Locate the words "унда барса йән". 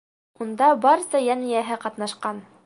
0.45-1.45